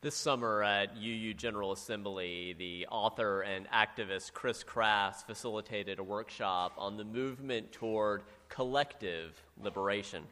This 0.00 0.14
summer 0.14 0.62
at 0.62 0.96
UU 0.96 1.34
General 1.34 1.72
Assembly, 1.72 2.54
the 2.56 2.86
author 2.88 3.40
and 3.40 3.66
activist 3.70 4.32
Chris 4.32 4.62
Crass 4.62 5.24
facilitated 5.24 5.98
a 5.98 6.04
workshop 6.04 6.74
on 6.78 6.96
the 6.96 7.02
movement 7.02 7.72
toward 7.72 8.22
collective 8.48 9.42
liberation. 9.60 10.22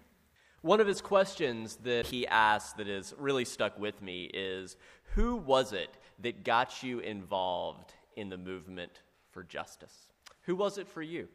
One 0.63 0.79
of 0.79 0.87
his 0.87 1.01
questions 1.01 1.79
that 1.83 2.07
he 2.07 2.29
asked 2.29 2.77
that 2.77 2.87
has 2.87 3.13
really 3.19 3.45
stuck 3.45 3.77
with 3.77 4.01
me 4.01 4.31
is 4.33 4.77
Who 5.17 5.35
was 5.35 5.73
it 5.73 5.91
that 6.21 6.45
got 6.45 6.85
you 6.85 7.01
involved 7.01 7.93
in 8.15 8.29
the 8.29 8.39
movement 8.39 9.01
for 9.33 9.43
justice? 9.43 10.13
Who 10.43 10.55
was 10.55 10.79
it 10.79 10.87
for 10.87 11.03
you? 11.03 11.27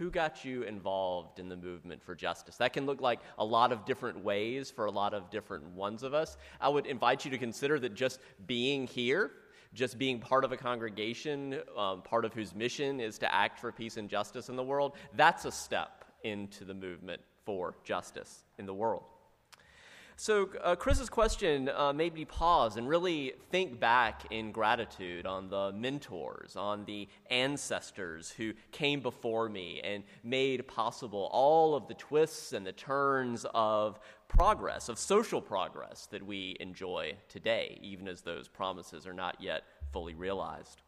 Who 0.00 0.10
got 0.10 0.46
you 0.46 0.62
involved 0.62 1.38
in 1.38 1.50
the 1.50 1.56
movement 1.56 2.02
for 2.02 2.14
justice? 2.14 2.56
That 2.56 2.72
can 2.72 2.86
look 2.86 3.02
like 3.02 3.20
a 3.36 3.44
lot 3.44 3.70
of 3.70 3.84
different 3.84 4.24
ways 4.24 4.70
for 4.70 4.86
a 4.86 4.90
lot 4.90 5.12
of 5.12 5.28
different 5.28 5.62
ones 5.74 6.02
of 6.02 6.14
us. 6.14 6.38
I 6.58 6.70
would 6.70 6.86
invite 6.86 7.26
you 7.26 7.30
to 7.32 7.36
consider 7.36 7.78
that 7.80 7.94
just 7.94 8.18
being 8.46 8.86
here, 8.86 9.30
just 9.74 9.98
being 9.98 10.18
part 10.18 10.46
of 10.46 10.52
a 10.52 10.56
congregation, 10.56 11.60
um, 11.76 12.00
part 12.00 12.24
of 12.24 12.32
whose 12.32 12.54
mission 12.54 12.98
is 12.98 13.18
to 13.18 13.32
act 13.32 13.60
for 13.60 13.70
peace 13.72 13.98
and 13.98 14.08
justice 14.08 14.48
in 14.48 14.56
the 14.56 14.64
world, 14.64 14.94
that's 15.16 15.44
a 15.44 15.52
step 15.52 16.06
into 16.24 16.64
the 16.64 16.72
movement 16.72 17.20
for 17.44 17.74
justice 17.84 18.44
in 18.58 18.64
the 18.64 18.74
world. 18.74 19.02
So, 20.22 20.50
uh, 20.62 20.76
Chris's 20.76 21.08
question 21.08 21.70
uh, 21.74 21.94
made 21.94 22.12
me 22.12 22.26
pause 22.26 22.76
and 22.76 22.86
really 22.86 23.32
think 23.50 23.80
back 23.80 24.26
in 24.30 24.52
gratitude 24.52 25.24
on 25.24 25.48
the 25.48 25.72
mentors, 25.72 26.56
on 26.56 26.84
the 26.84 27.08
ancestors 27.30 28.30
who 28.30 28.52
came 28.70 29.00
before 29.00 29.48
me 29.48 29.80
and 29.82 30.04
made 30.22 30.68
possible 30.68 31.30
all 31.32 31.74
of 31.74 31.88
the 31.88 31.94
twists 31.94 32.52
and 32.52 32.66
the 32.66 32.72
turns 32.72 33.46
of 33.54 33.98
progress, 34.28 34.90
of 34.90 34.98
social 34.98 35.40
progress 35.40 36.04
that 36.10 36.22
we 36.22 36.54
enjoy 36.60 37.14
today, 37.30 37.78
even 37.80 38.06
as 38.06 38.20
those 38.20 38.46
promises 38.46 39.06
are 39.06 39.14
not 39.14 39.40
yet 39.40 39.62
fully 39.90 40.12
realized. 40.12 40.82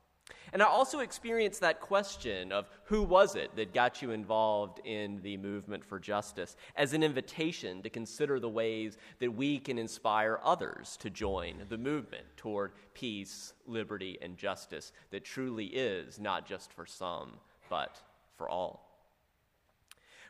And 0.52 0.62
I 0.62 0.66
also 0.66 1.00
experienced 1.00 1.62
that 1.62 1.80
question 1.80 2.52
of 2.52 2.68
who 2.84 3.02
was 3.02 3.36
it 3.36 3.56
that 3.56 3.72
got 3.72 4.02
you 4.02 4.10
involved 4.10 4.80
in 4.84 5.20
the 5.22 5.38
movement 5.38 5.82
for 5.82 5.98
justice 5.98 6.56
as 6.76 6.92
an 6.92 7.02
invitation 7.02 7.82
to 7.82 7.88
consider 7.88 8.38
the 8.38 8.50
ways 8.50 8.98
that 9.20 9.32
we 9.32 9.58
can 9.58 9.78
inspire 9.78 10.38
others 10.44 10.98
to 10.98 11.08
join 11.08 11.54
the 11.70 11.78
movement 11.78 12.24
toward 12.36 12.72
peace, 12.92 13.54
liberty, 13.66 14.18
and 14.20 14.36
justice 14.36 14.92
that 15.10 15.24
truly 15.24 15.66
is 15.66 16.18
not 16.20 16.46
just 16.46 16.70
for 16.72 16.84
some, 16.84 17.32
but 17.70 17.96
for 18.36 18.48
all. 18.48 18.91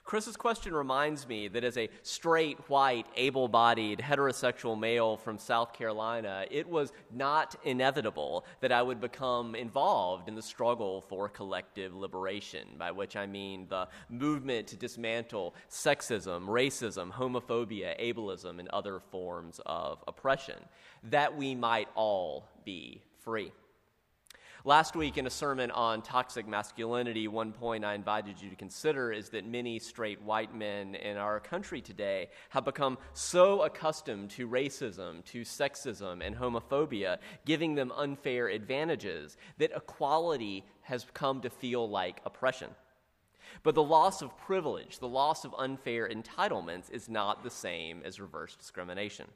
Chris's 0.05 0.37
question 0.37 0.75
reminds 0.75 1.29
me 1.29 1.49
that 1.49 1.65
as 1.65 1.79
a 1.79 1.89
straight, 2.03 2.59
white, 2.69 3.07
able 3.17 3.49
bodied, 3.49 4.01
heterosexual 4.01 4.79
male 4.79 5.17
from 5.17 5.39
South 5.39 5.73
Carolina, 5.73 6.45
it 6.51 6.69
was 6.69 6.93
not 7.13 7.55
inevitable 7.65 8.45
that 8.61 8.73
I 8.73 8.83
would 8.83 9.01
become 9.01 9.55
involved 9.55 10.29
in 10.29 10.35
the 10.35 10.43
struggle 10.43 11.01
for 11.03 11.29
collective 11.29 11.95
liberation, 11.95 12.69
by 12.77 12.91
which 12.91 13.17
I 13.17 13.27
mean 13.27 13.67
the 13.69 13.89
movement 14.11 14.67
to 14.69 14.77
dismantle 14.77 15.55
sexism, 15.71 16.47
racism, 16.47 17.13
homophobia, 17.13 17.99
ableism, 18.01 18.59
and 18.59 18.69
other 18.69 18.99
forms 18.99 19.61
of 19.67 20.03
oppression, 20.09 20.59
that 21.05 21.37
we 21.37 21.55
might 21.55 21.89
all 21.95 22.49
be 22.65 23.01
free. 23.21 23.53
Last 24.65 24.95
week, 24.95 25.19
in 25.19 25.27
a 25.27 25.31
sermon 25.31 25.73
on 25.73 26.03
toxic 26.03 26.47
masculinity, 26.47 27.27
one 27.27 27.51
point 27.51 27.85
I 27.85 27.95
invited 27.95 28.41
you 28.41 28.49
to 28.49 28.55
consider 28.55 29.11
is 29.11 29.31
that 29.31 29.45
many 29.45 29.81
straight 29.81 30.23
white 30.23 30.55
men 30.55 30.95
in 30.95 31.17
our 31.17 31.41
country 31.41 31.81
today 31.81 32.29
have 32.51 32.65
become 32.65 32.99
so 33.13 33.63
accustomed 33.63 34.31
to 34.31 34.47
racism, 34.47 35.25
to 35.25 35.41
sexism, 35.41 36.25
and 36.25 36.37
homophobia, 36.37 37.19
giving 37.45 37.75
them 37.75 37.91
unfair 37.97 38.47
advantages, 38.47 39.37
that 39.59 39.73
equality 39.75 40.65
has 40.83 41.07
come 41.13 41.41
to 41.41 41.51
feel 41.51 41.91
like 41.91 42.21
oppression. 42.25 42.71
But 43.65 43.75
the 43.75 43.83
loss 43.83 44.23
of 44.23 44.39
privilege, 44.39 45.01
the 45.01 45.09
loss 45.09 45.45
of 45.45 45.57
unfair 45.59 46.09
entitlements, 46.09 46.89
is 46.89 47.09
not 47.09 47.43
the 47.43 47.51
same 47.51 48.01
as 48.05 48.21
reverse 48.21 48.55
discrimination. 48.55 49.27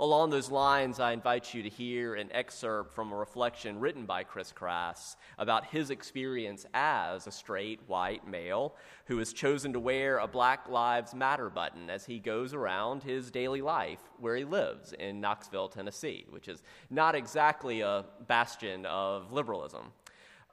Along 0.00 0.30
those 0.30 0.50
lines, 0.50 0.98
I 0.98 1.12
invite 1.12 1.52
you 1.52 1.62
to 1.62 1.68
hear 1.68 2.14
an 2.14 2.32
excerpt 2.32 2.94
from 2.94 3.12
a 3.12 3.16
reflection 3.16 3.78
written 3.78 4.06
by 4.06 4.24
Chris 4.24 4.50
Crass 4.50 5.18
about 5.36 5.66
his 5.66 5.90
experience 5.90 6.64
as 6.72 7.26
a 7.26 7.30
straight 7.30 7.80
white 7.86 8.26
male 8.26 8.74
who 9.04 9.18
has 9.18 9.34
chosen 9.34 9.74
to 9.74 9.78
wear 9.78 10.16
a 10.16 10.26
Black 10.26 10.70
Lives 10.70 11.12
Matter 11.14 11.50
button 11.50 11.90
as 11.90 12.06
he 12.06 12.18
goes 12.18 12.54
around 12.54 13.02
his 13.02 13.30
daily 13.30 13.60
life 13.60 14.00
where 14.18 14.36
he 14.36 14.44
lives 14.46 14.94
in 14.94 15.20
Knoxville, 15.20 15.68
Tennessee, 15.68 16.24
which 16.30 16.48
is 16.48 16.62
not 16.88 17.14
exactly 17.14 17.82
a 17.82 18.06
bastion 18.26 18.86
of 18.86 19.32
liberalism. 19.34 19.92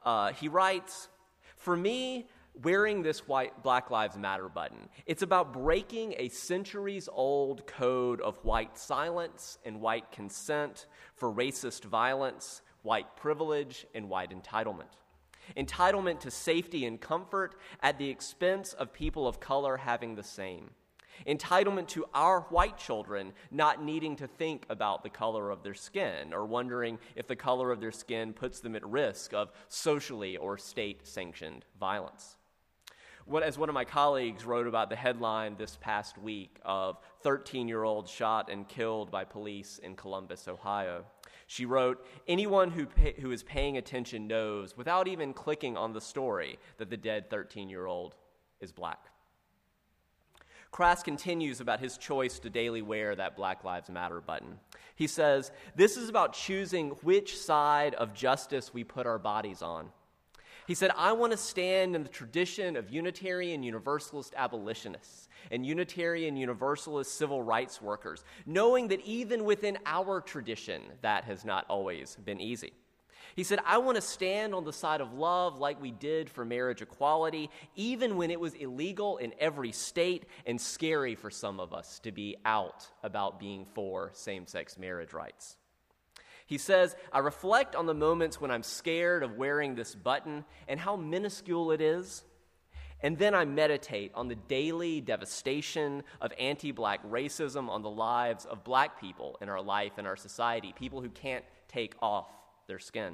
Uh, 0.04 0.30
he 0.34 0.48
writes, 0.48 1.08
For 1.56 1.74
me, 1.74 2.26
wearing 2.62 3.02
this 3.02 3.28
white 3.28 3.62
Black 3.62 3.90
Lives 3.90 4.16
Matter 4.16 4.48
button. 4.48 4.88
It's 5.06 5.22
about 5.22 5.52
breaking 5.52 6.14
a 6.18 6.28
centuries 6.28 7.08
old 7.12 7.66
code 7.66 8.20
of 8.20 8.44
white 8.44 8.76
silence 8.76 9.58
and 9.64 9.80
white 9.80 10.10
consent 10.10 10.86
for 11.14 11.32
racist 11.32 11.84
violence, 11.84 12.62
white 12.82 13.16
privilege, 13.16 13.86
and 13.94 14.08
white 14.08 14.30
entitlement. 14.30 14.98
Entitlement 15.56 16.20
to 16.20 16.30
safety 16.30 16.84
and 16.84 17.00
comfort 17.00 17.54
at 17.80 17.98
the 17.98 18.10
expense 18.10 18.72
of 18.74 18.92
people 18.92 19.26
of 19.26 19.40
color 19.40 19.76
having 19.76 20.14
the 20.14 20.22
same. 20.22 20.70
Entitlement 21.26 21.88
to 21.88 22.04
our 22.14 22.42
white 22.42 22.78
children 22.78 23.32
not 23.50 23.82
needing 23.82 24.14
to 24.16 24.26
think 24.26 24.64
about 24.68 25.02
the 25.02 25.10
color 25.10 25.50
of 25.50 25.62
their 25.62 25.74
skin 25.74 26.32
or 26.32 26.46
wondering 26.46 26.98
if 27.16 27.26
the 27.26 27.34
color 27.34 27.72
of 27.72 27.80
their 27.80 27.90
skin 27.90 28.32
puts 28.32 28.60
them 28.60 28.76
at 28.76 28.86
risk 28.86 29.32
of 29.34 29.50
socially 29.68 30.36
or 30.36 30.56
state 30.56 31.06
sanctioned 31.06 31.64
violence 31.80 32.37
what, 33.28 33.42
as 33.42 33.58
one 33.58 33.68
of 33.68 33.74
my 33.74 33.84
colleagues 33.84 34.44
wrote 34.44 34.66
about 34.66 34.88
the 34.88 34.96
headline 34.96 35.56
this 35.58 35.76
past 35.80 36.16
week 36.16 36.58
of 36.64 36.98
13 37.22 37.68
year 37.68 37.84
old 37.84 38.08
shot 38.08 38.50
and 38.50 38.66
killed 38.66 39.10
by 39.10 39.24
police 39.24 39.78
in 39.82 39.94
Columbus, 39.94 40.48
Ohio. 40.48 41.04
She 41.46 41.66
wrote, 41.66 42.06
Anyone 42.26 42.70
who, 42.70 42.86
pay, 42.86 43.14
who 43.20 43.30
is 43.30 43.42
paying 43.42 43.76
attention 43.76 44.26
knows, 44.26 44.76
without 44.76 45.08
even 45.08 45.34
clicking 45.34 45.76
on 45.76 45.92
the 45.92 46.00
story, 46.00 46.58
that 46.78 46.90
the 46.90 46.96
dead 46.96 47.28
13 47.28 47.68
year 47.68 47.86
old 47.86 48.14
is 48.60 48.72
black. 48.72 49.06
Crass 50.70 51.02
continues 51.02 51.60
about 51.60 51.80
his 51.80 51.96
choice 51.96 52.38
to 52.38 52.50
daily 52.50 52.82
wear 52.82 53.14
that 53.14 53.36
Black 53.36 53.64
Lives 53.64 53.88
Matter 53.88 54.20
button. 54.20 54.58
He 54.94 55.06
says, 55.06 55.50
This 55.76 55.96
is 55.96 56.08
about 56.08 56.34
choosing 56.34 56.90
which 57.02 57.38
side 57.38 57.94
of 57.94 58.14
justice 58.14 58.72
we 58.72 58.84
put 58.84 59.06
our 59.06 59.18
bodies 59.18 59.62
on. 59.62 59.88
He 60.68 60.74
said, 60.74 60.90
I 60.98 61.12
want 61.12 61.32
to 61.32 61.38
stand 61.38 61.96
in 61.96 62.02
the 62.02 62.10
tradition 62.10 62.76
of 62.76 62.90
Unitarian 62.90 63.62
Universalist 63.62 64.34
abolitionists 64.36 65.30
and 65.50 65.64
Unitarian 65.64 66.36
Universalist 66.36 67.16
civil 67.16 67.42
rights 67.42 67.80
workers, 67.80 68.22
knowing 68.44 68.88
that 68.88 69.00
even 69.00 69.46
within 69.46 69.78
our 69.86 70.20
tradition, 70.20 70.82
that 71.00 71.24
has 71.24 71.42
not 71.42 71.64
always 71.70 72.16
been 72.16 72.38
easy. 72.38 72.74
He 73.34 73.44
said, 73.44 73.60
I 73.64 73.78
want 73.78 73.96
to 73.96 74.02
stand 74.02 74.54
on 74.54 74.66
the 74.66 74.72
side 74.74 75.00
of 75.00 75.14
love 75.14 75.58
like 75.58 75.80
we 75.80 75.90
did 75.90 76.28
for 76.28 76.44
marriage 76.44 76.82
equality, 76.82 77.48
even 77.74 78.18
when 78.18 78.30
it 78.30 78.38
was 78.38 78.52
illegal 78.52 79.16
in 79.16 79.32
every 79.38 79.72
state 79.72 80.26
and 80.44 80.60
scary 80.60 81.14
for 81.14 81.30
some 81.30 81.60
of 81.60 81.72
us 81.72 81.98
to 82.00 82.12
be 82.12 82.36
out 82.44 82.86
about 83.02 83.40
being 83.40 83.64
for 83.64 84.10
same 84.12 84.46
sex 84.46 84.76
marriage 84.76 85.14
rights. 85.14 85.56
He 86.48 86.56
says, 86.56 86.96
I 87.12 87.18
reflect 87.18 87.76
on 87.76 87.84
the 87.84 87.92
moments 87.92 88.40
when 88.40 88.50
I'm 88.50 88.62
scared 88.62 89.22
of 89.22 89.36
wearing 89.36 89.74
this 89.74 89.94
button 89.94 90.46
and 90.66 90.80
how 90.80 90.96
minuscule 90.96 91.72
it 91.72 91.82
is. 91.82 92.24
And 93.02 93.18
then 93.18 93.34
I 93.34 93.44
meditate 93.44 94.12
on 94.14 94.28
the 94.28 94.34
daily 94.34 95.02
devastation 95.02 96.04
of 96.22 96.32
anti 96.38 96.72
black 96.72 97.06
racism 97.06 97.68
on 97.68 97.82
the 97.82 97.90
lives 97.90 98.46
of 98.46 98.64
black 98.64 98.98
people 98.98 99.36
in 99.42 99.50
our 99.50 99.60
life 99.60 99.92
and 99.98 100.06
our 100.06 100.16
society, 100.16 100.72
people 100.74 101.02
who 101.02 101.10
can't 101.10 101.44
take 101.68 101.94
off 102.00 102.30
their 102.66 102.78
skin. 102.78 103.12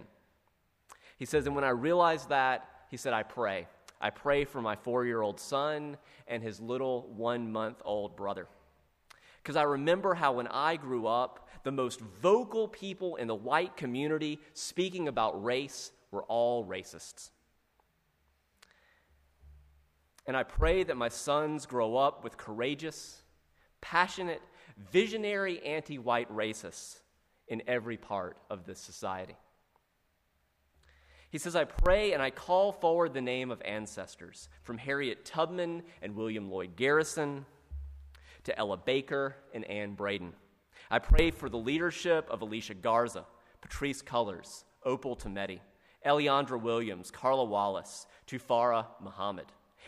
He 1.19 1.25
says, 1.25 1.47
and 1.47 1.57
when 1.57 1.65
I 1.65 1.71
realize 1.71 2.27
that, 2.27 2.69
he 2.89 2.97
said, 2.97 3.15
I 3.15 3.25
pray. 3.25 3.67
I 4.01 4.11
pray 4.11 4.45
for 4.45 4.63
my 4.63 4.77
four 4.77 5.07
year 5.07 5.23
old 5.23 5.41
son 5.41 5.97
and 6.29 6.41
his 6.41 6.61
little 6.61 7.13
one 7.17 7.51
month 7.51 7.83
old 7.85 8.15
brother. 8.15 8.47
Because 9.43 9.57
I 9.57 9.65
remember 9.65 10.15
how 10.15 10.35
when 10.35 10.47
I 10.47 10.77
grew 10.77 11.09
up, 11.09 11.44
the 11.65 11.73
most 11.73 12.01
vocal 12.01 12.69
people 12.69 13.17
in 13.17 13.27
the 13.27 13.35
white 13.35 13.77
community 13.77 14.39
speaking 14.53 15.09
about 15.09 15.43
race 15.43 15.91
were 16.11 16.23
all 16.25 16.65
racists. 16.65 17.31
And 20.27 20.37
I 20.37 20.43
pray 20.43 20.85
that 20.85 20.97
my 20.97 21.09
sons 21.09 21.67
grow 21.67 21.97
up 21.97 22.23
with 22.23 22.37
courageous, 22.37 23.23
passionate, 23.81 24.41
visionary 24.91 25.63
anti 25.65 25.99
white 25.99 26.31
racists 26.35 27.01
in 27.49 27.63
every 27.67 27.97
part 27.97 28.39
of 28.49 28.65
this 28.65 28.81
society. 28.81 29.37
He 31.31 31.39
says, 31.39 31.57
I 31.57 31.65
pray 31.65 32.13
and 32.13 32.23
I 32.23 32.31
call 32.31 32.73
forward 32.73 33.13
the 33.13 33.21
name 33.21 33.51
of 33.51 33.61
ancestors 33.65 34.49
from 34.63 34.79
Harriet 34.79 35.25
Tubman 35.25 35.83
and 36.01 36.15
William 36.15 36.49
Lloyd 36.49 36.77
Garrison 36.77 37.45
to 38.45 38.57
Ella 38.57 38.77
Baker 38.77 39.35
and 39.53 39.65
Anne 39.65 39.95
Braden. 39.95 40.33
I 40.95 41.01
pray 41.01 41.33
for 41.33 41.49
the 41.49 41.59
leadership 41.59 42.31
of 42.31 42.41
Alicia 42.41 42.75
Garza, 42.75 43.27
Patrisse 43.61 44.01
Cullors, 44.01 44.63
Opal 44.85 45.17
Tometi, 45.17 45.59
Elandria 46.07 46.63
Williams, 46.63 47.11
Carla 47.11 47.43
Wallace, 47.43 48.07
Tufara 48.29 48.87
Muhammad, 49.01 49.47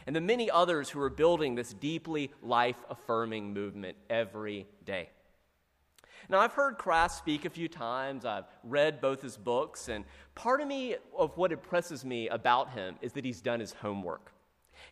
and 0.09 0.17
the 0.17 0.21
many 0.21 0.51
others 0.51 0.91
who 0.91 1.01
are 1.01 1.09
building 1.09 1.55
this 1.55 1.73
deeply 1.75 2.33
life 2.43 2.75
affirming 2.91 3.55
movement 3.55 3.97
every 4.11 4.67
day. 4.85 5.11
Now, 6.29 6.41
I've 6.41 6.55
heard 6.55 6.77
Crass 6.77 7.17
speak 7.17 7.45
a 7.45 7.51
few 7.51 7.69
times. 7.69 8.25
I've 8.25 8.49
read 8.65 9.01
both 9.01 9.23
his 9.23 9.37
books, 9.37 9.89
and 9.89 10.05
part 10.35 10.61
of 10.61 10.67
me, 10.67 10.97
of 11.17 11.37
what 11.37 11.53
impresses 11.53 12.05
me 12.05 12.29
about 12.31 12.71
him, 12.71 12.97
is 13.01 13.13
that 13.13 13.25
he's 13.25 13.41
done 13.41 13.61
his 13.61 13.75
homework. 13.75 14.33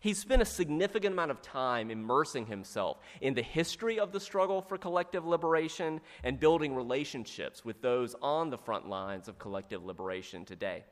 He's 0.05 0.19
spent 0.19 0.43
a 0.43 0.45
significant 0.45 1.15
amount 1.15 1.31
of 1.31 1.41
time 1.41 1.91
immersing 1.91 2.45
himself 2.45 2.99
in 3.23 3.33
the 3.33 3.41
history 3.41 3.99
of 3.99 4.13
the 4.13 4.21
struggle 4.21 4.61
for 4.61 4.77
collective 4.77 5.25
liberation 5.25 5.99
and 6.23 6.39
building 6.39 6.75
relationships 6.75 7.65
with 7.65 7.81
those 7.81 8.15
on 8.21 8.51
the 8.51 8.59
front 8.59 8.87
lines 8.87 9.29
of 9.29 9.39
collective 9.39 9.83
liberation 9.83 10.45
today. 10.45 10.85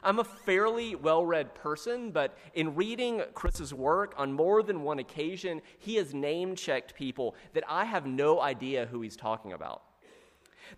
I'm 0.00 0.20
a 0.20 0.24
fairly 0.24 0.94
well 0.94 1.26
read 1.26 1.56
person, 1.56 2.12
but 2.12 2.38
in 2.54 2.76
reading 2.76 3.20
Chris's 3.34 3.74
work 3.74 4.14
on 4.16 4.32
more 4.32 4.62
than 4.62 4.84
one 4.84 5.00
occasion, 5.00 5.60
he 5.80 5.96
has 5.96 6.14
name 6.14 6.54
checked 6.54 6.94
people 6.94 7.34
that 7.52 7.64
I 7.68 7.84
have 7.84 8.06
no 8.06 8.40
idea 8.40 8.86
who 8.86 9.00
he's 9.00 9.16
talking 9.16 9.54
about. 9.54 9.82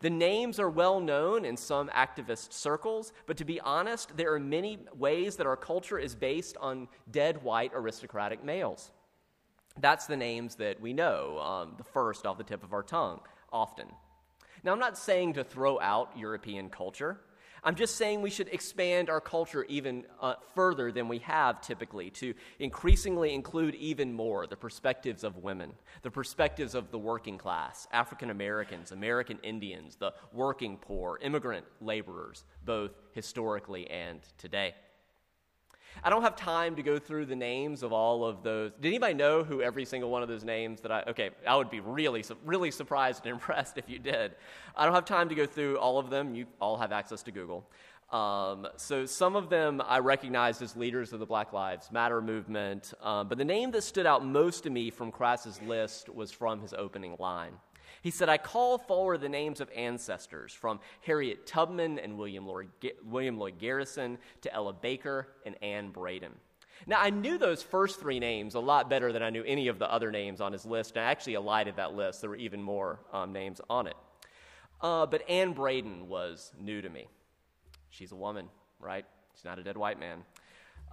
The 0.00 0.10
names 0.10 0.58
are 0.58 0.70
well 0.70 1.00
known 1.00 1.44
in 1.44 1.56
some 1.56 1.88
activist 1.88 2.52
circles, 2.52 3.12
but 3.26 3.36
to 3.38 3.44
be 3.44 3.60
honest, 3.60 4.16
there 4.16 4.32
are 4.34 4.40
many 4.40 4.78
ways 4.96 5.36
that 5.36 5.46
our 5.46 5.56
culture 5.56 5.98
is 5.98 6.14
based 6.14 6.56
on 6.58 6.88
dead 7.10 7.42
white 7.42 7.72
aristocratic 7.74 8.44
males. 8.44 8.90
That's 9.80 10.06
the 10.06 10.16
names 10.16 10.56
that 10.56 10.80
we 10.80 10.92
know, 10.92 11.38
um, 11.38 11.74
the 11.78 11.84
first 11.84 12.26
off 12.26 12.38
the 12.38 12.44
tip 12.44 12.64
of 12.64 12.72
our 12.72 12.82
tongue, 12.82 13.20
often. 13.52 13.86
Now, 14.64 14.72
I'm 14.72 14.78
not 14.78 14.98
saying 14.98 15.34
to 15.34 15.44
throw 15.44 15.78
out 15.80 16.16
European 16.16 16.68
culture. 16.68 17.20
I'm 17.64 17.74
just 17.74 17.96
saying 17.96 18.22
we 18.22 18.30
should 18.30 18.48
expand 18.48 19.10
our 19.10 19.20
culture 19.20 19.64
even 19.64 20.04
uh, 20.20 20.34
further 20.54 20.92
than 20.92 21.08
we 21.08 21.18
have 21.20 21.60
typically 21.60 22.10
to 22.10 22.34
increasingly 22.58 23.34
include 23.34 23.74
even 23.74 24.12
more 24.12 24.46
the 24.46 24.56
perspectives 24.56 25.24
of 25.24 25.36
women, 25.38 25.72
the 26.02 26.10
perspectives 26.10 26.74
of 26.74 26.90
the 26.90 26.98
working 26.98 27.38
class, 27.38 27.86
African 27.92 28.30
Americans, 28.30 28.92
American 28.92 29.38
Indians, 29.42 29.96
the 29.96 30.12
working 30.32 30.76
poor, 30.76 31.18
immigrant 31.22 31.66
laborers, 31.80 32.44
both 32.64 32.92
historically 33.12 33.88
and 33.90 34.20
today. 34.38 34.74
I 36.02 36.10
don't 36.10 36.22
have 36.22 36.36
time 36.36 36.76
to 36.76 36.82
go 36.82 36.98
through 36.98 37.26
the 37.26 37.36
names 37.36 37.82
of 37.82 37.92
all 37.92 38.24
of 38.24 38.42
those. 38.42 38.72
Did 38.80 38.88
anybody 38.88 39.14
know 39.14 39.44
who 39.44 39.62
every 39.62 39.84
single 39.84 40.10
one 40.10 40.22
of 40.22 40.28
those 40.28 40.44
names 40.44 40.80
that 40.82 40.92
I, 40.92 41.02
okay, 41.08 41.30
I 41.46 41.56
would 41.56 41.70
be 41.70 41.80
really, 41.80 42.24
really 42.44 42.70
surprised 42.70 43.24
and 43.24 43.32
impressed 43.34 43.78
if 43.78 43.88
you 43.88 43.98
did. 43.98 44.32
I 44.76 44.84
don't 44.84 44.94
have 44.94 45.04
time 45.04 45.28
to 45.28 45.34
go 45.34 45.46
through 45.46 45.78
all 45.78 45.98
of 45.98 46.10
them. 46.10 46.34
You 46.34 46.46
all 46.60 46.76
have 46.76 46.92
access 46.92 47.22
to 47.24 47.30
Google. 47.30 47.68
Um, 48.10 48.66
so 48.76 49.04
some 49.04 49.36
of 49.36 49.50
them 49.50 49.82
I 49.84 49.98
recognized 49.98 50.62
as 50.62 50.74
leaders 50.76 51.12
of 51.12 51.20
the 51.20 51.26
Black 51.26 51.52
Lives 51.52 51.92
Matter 51.92 52.22
movement, 52.22 52.94
um, 53.02 53.28
but 53.28 53.36
the 53.36 53.44
name 53.44 53.70
that 53.72 53.82
stood 53.82 54.06
out 54.06 54.24
most 54.24 54.62
to 54.62 54.70
me 54.70 54.88
from 54.88 55.12
Crass's 55.12 55.60
list 55.60 56.08
was 56.08 56.32
from 56.32 56.60
his 56.60 56.72
opening 56.72 57.16
line. 57.18 57.52
He 58.02 58.10
said, 58.10 58.28
I 58.28 58.38
call 58.38 58.78
forward 58.78 59.20
the 59.20 59.28
names 59.28 59.60
of 59.60 59.70
ancestors 59.74 60.52
from 60.52 60.80
Harriet 61.02 61.46
Tubman 61.46 61.98
and 61.98 62.16
William 62.16 62.46
Lloyd, 62.46 62.68
William 63.04 63.38
Lloyd 63.38 63.58
Garrison 63.58 64.18
to 64.42 64.52
Ella 64.52 64.72
Baker 64.72 65.28
and 65.44 65.56
Anne 65.62 65.90
Braden. 65.90 66.32
Now, 66.86 67.00
I 67.00 67.10
knew 67.10 67.38
those 67.38 67.62
first 67.62 67.98
three 68.00 68.20
names 68.20 68.54
a 68.54 68.60
lot 68.60 68.88
better 68.88 69.12
than 69.12 69.22
I 69.22 69.30
knew 69.30 69.42
any 69.44 69.68
of 69.68 69.78
the 69.78 69.92
other 69.92 70.10
names 70.10 70.40
on 70.40 70.52
his 70.52 70.64
list. 70.64 70.96
And 70.96 71.04
I 71.04 71.10
actually 71.10 71.34
elided 71.34 71.76
that 71.76 71.94
list. 71.94 72.20
There 72.20 72.30
were 72.30 72.36
even 72.36 72.62
more 72.62 73.00
um, 73.12 73.32
names 73.32 73.60
on 73.68 73.86
it. 73.86 73.96
Uh, 74.80 75.06
but 75.06 75.28
Anne 75.28 75.52
Braden 75.52 76.08
was 76.08 76.52
new 76.60 76.80
to 76.80 76.88
me. 76.88 77.08
She's 77.90 78.12
a 78.12 78.16
woman, 78.16 78.48
right? 78.78 79.04
She's 79.34 79.44
not 79.44 79.58
a 79.58 79.62
dead 79.62 79.76
white 79.76 79.98
man. 79.98 80.22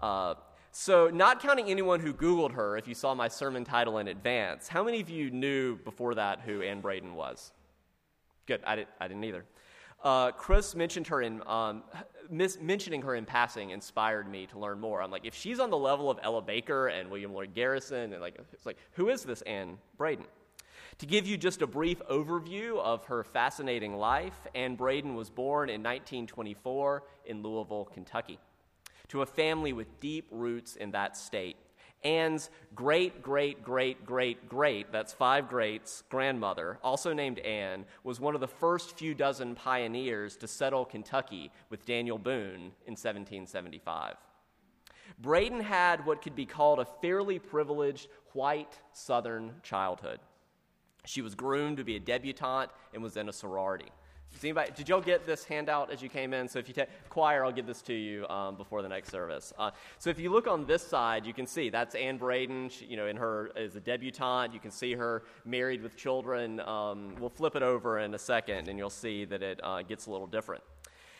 Uh, 0.01 0.35
so, 0.77 1.09
not 1.09 1.41
counting 1.41 1.69
anyone 1.69 2.01
who 2.01 2.13
Googled 2.13 2.51
her, 2.51 2.75
if 2.75 2.85
you 2.85 2.93
saw 2.93 3.15
my 3.15 3.29
sermon 3.29 3.63
title 3.63 3.99
in 3.99 4.09
advance, 4.09 4.67
how 4.67 4.83
many 4.83 4.99
of 4.99 5.09
you 5.09 5.31
knew 5.31 5.77
before 5.77 6.15
that 6.15 6.41
who 6.41 6.61
Anne 6.63 6.81
Braden 6.81 7.15
was? 7.15 7.53
Good, 8.45 8.59
I, 8.65 8.75
did, 8.75 8.87
I 8.99 9.07
didn't 9.07 9.23
either. 9.23 9.45
Uh, 10.03 10.33
Chris 10.33 10.75
mentioned 10.75 11.07
her 11.07 11.21
in 11.21 11.41
um, 11.47 11.83
mis- 12.29 12.57
mentioning 12.59 13.01
her 13.03 13.15
in 13.15 13.23
passing 13.23 13.69
inspired 13.69 14.29
me 14.29 14.47
to 14.47 14.59
learn 14.59 14.81
more. 14.81 15.01
I'm 15.01 15.11
like, 15.11 15.25
if 15.25 15.33
she's 15.33 15.61
on 15.61 15.69
the 15.69 15.77
level 15.77 16.09
of 16.09 16.19
Ella 16.21 16.41
Baker 16.41 16.87
and 16.87 17.09
William 17.09 17.33
Lloyd 17.33 17.53
Garrison, 17.53 18.11
and 18.11 18.21
like, 18.21 18.37
it's 18.51 18.65
like, 18.65 18.77
who 18.91 19.07
is 19.07 19.23
this 19.23 19.43
Anne 19.43 19.77
Braden? 19.97 20.25
To 20.97 21.05
give 21.05 21.25
you 21.25 21.37
just 21.37 21.61
a 21.61 21.67
brief 21.67 22.01
overview 22.11 22.79
of 22.79 23.05
her 23.05 23.23
fascinating 23.23 23.95
life, 23.95 24.45
Anne 24.53 24.75
Braden 24.75 25.15
was 25.15 25.29
born 25.29 25.69
in 25.69 25.81
1924 25.81 27.03
in 27.27 27.41
Louisville, 27.41 27.85
Kentucky 27.93 28.39
to 29.15 29.21
a 29.21 29.25
family 29.25 29.71
with 29.71 30.01
deep 30.01 30.27
roots 30.29 30.75
in 30.75 30.91
that 30.91 31.15
state. 31.15 31.55
Anne's 32.03 32.49
great, 32.75 33.21
great, 33.21 33.63
great, 33.63 34.05
great, 34.05 34.49
great, 34.49 34.91
that's 34.91 35.13
five 35.13 35.47
greats, 35.47 36.03
grandmother, 36.09 36.79
also 36.83 37.13
named 37.13 37.39
Anne, 37.39 37.85
was 38.03 38.19
one 38.19 38.35
of 38.35 38.41
the 38.41 38.47
first 38.47 38.97
few 38.97 39.15
dozen 39.15 39.55
pioneers 39.55 40.35
to 40.35 40.49
settle 40.49 40.83
Kentucky 40.83 41.49
with 41.69 41.85
Daniel 41.85 42.17
Boone 42.17 42.73
in 42.85 42.91
1775. 42.97 44.15
Braden 45.19 45.61
had 45.61 46.05
what 46.05 46.21
could 46.21 46.35
be 46.35 46.45
called 46.45 46.79
a 46.79 46.85
fairly 47.01 47.39
privileged 47.39 48.09
white 48.33 48.77
Southern 48.91 49.53
childhood. 49.63 50.19
She 51.05 51.21
was 51.21 51.35
groomed 51.35 51.77
to 51.77 51.85
be 51.85 51.95
a 51.95 52.01
debutante 52.01 52.73
and 52.93 53.01
was 53.01 53.15
in 53.15 53.29
a 53.29 53.33
sorority. 53.33 53.91
Anybody, 54.43 54.71
did 54.75 54.89
y'all 54.89 55.01
get 55.01 55.25
this 55.25 55.43
handout 55.43 55.91
as 55.91 56.01
you 56.01 56.09
came 56.09 56.33
in? 56.33 56.47
So 56.47 56.59
if 56.59 56.67
you 56.67 56.73
take 56.73 56.89
choir, 57.09 57.45
I'll 57.45 57.51
give 57.51 57.65
this 57.65 57.81
to 57.83 57.93
you 57.93 58.27
um, 58.27 58.55
before 58.55 58.81
the 58.81 58.89
next 58.89 59.09
service. 59.09 59.53
Uh, 59.57 59.71
so 59.97 60.09
if 60.09 60.19
you 60.19 60.31
look 60.31 60.47
on 60.47 60.65
this 60.65 60.85
side, 60.85 61.25
you 61.25 61.33
can 61.33 61.47
see 61.47 61.69
that's 61.69 61.95
Anne 61.95 62.17
Braden. 62.17 62.69
She, 62.69 62.85
you 62.85 62.97
know, 62.97 63.07
in 63.07 63.17
her 63.17 63.51
as 63.55 63.75
a 63.75 63.79
debutante, 63.79 64.53
you 64.53 64.59
can 64.59 64.71
see 64.71 64.93
her 64.93 65.23
married 65.45 65.81
with 65.81 65.95
children. 65.95 66.59
Um, 66.59 67.15
we'll 67.19 67.29
flip 67.29 67.55
it 67.55 67.63
over 67.63 67.99
in 67.99 68.13
a 68.13 68.19
second, 68.19 68.67
and 68.67 68.77
you'll 68.77 68.89
see 68.89 69.25
that 69.25 69.41
it 69.41 69.59
uh, 69.63 69.81
gets 69.81 70.07
a 70.07 70.11
little 70.11 70.27
different. 70.27 70.63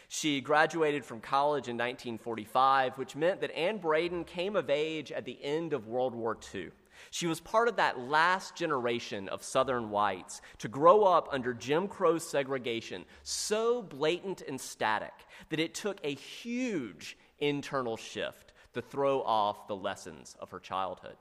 She 0.07 0.39
graduated 0.39 1.03
from 1.03 1.19
college 1.19 1.67
in 1.67 1.77
1945, 1.77 2.97
which 2.97 3.15
meant 3.15 3.41
that 3.41 3.55
Anne 3.55 3.77
Braden 3.77 4.25
came 4.25 4.55
of 4.55 4.69
age 4.69 5.11
at 5.11 5.25
the 5.25 5.37
end 5.43 5.73
of 5.73 5.87
World 5.87 6.13
War 6.13 6.37
II. 6.53 6.69
She 7.11 7.27
was 7.27 7.39
part 7.39 7.67
of 7.67 7.75
that 7.77 7.99
last 7.99 8.55
generation 8.55 9.29
of 9.29 9.43
Southern 9.43 9.89
whites 9.89 10.41
to 10.59 10.67
grow 10.67 11.03
up 11.03 11.29
under 11.31 11.53
Jim 11.53 11.87
Crow's 11.87 12.27
segregation 12.27 13.05
so 13.23 13.81
blatant 13.81 14.41
and 14.41 14.59
static 14.59 15.13
that 15.49 15.59
it 15.59 15.73
took 15.73 15.99
a 16.03 16.13
huge 16.13 17.17
internal 17.39 17.97
shift 17.97 18.53
to 18.73 18.81
throw 18.81 19.21
off 19.21 19.67
the 19.67 19.75
lessons 19.75 20.35
of 20.39 20.51
her 20.51 20.59
childhood. 20.59 21.15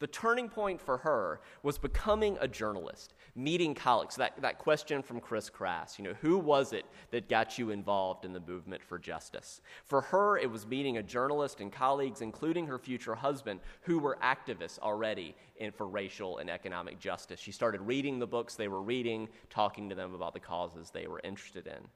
The 0.00 0.06
turning 0.06 0.48
point 0.48 0.80
for 0.80 0.98
her 0.98 1.40
was 1.62 1.76
becoming 1.76 2.38
a 2.40 2.46
journalist, 2.46 3.14
meeting 3.34 3.74
colleagues. 3.74 4.14
That, 4.14 4.40
that 4.40 4.58
question 4.58 5.02
from 5.02 5.20
Chris 5.20 5.50
Crass, 5.50 5.98
you 5.98 6.04
know, 6.04 6.14
who 6.20 6.38
was 6.38 6.72
it 6.72 6.86
that 7.10 7.28
got 7.28 7.58
you 7.58 7.70
involved 7.70 8.24
in 8.24 8.32
the 8.32 8.40
movement 8.40 8.82
for 8.84 8.98
justice? 8.98 9.60
For 9.84 10.00
her, 10.02 10.38
it 10.38 10.50
was 10.50 10.66
meeting 10.66 10.98
a 10.98 11.02
journalist 11.02 11.60
and 11.60 11.72
colleagues, 11.72 12.20
including 12.20 12.66
her 12.66 12.78
future 12.78 13.16
husband, 13.16 13.58
who 13.82 13.98
were 13.98 14.18
activists 14.22 14.78
already 14.78 15.34
in, 15.56 15.72
for 15.72 15.88
racial 15.88 16.38
and 16.38 16.48
economic 16.48 17.00
justice. 17.00 17.40
She 17.40 17.52
started 17.52 17.80
reading 17.80 18.20
the 18.20 18.26
books 18.26 18.54
they 18.54 18.68
were 18.68 18.82
reading, 18.82 19.28
talking 19.50 19.88
to 19.88 19.96
them 19.96 20.14
about 20.14 20.32
the 20.32 20.40
causes 20.40 20.90
they 20.90 21.08
were 21.08 21.20
interested 21.24 21.66
in. 21.66 21.88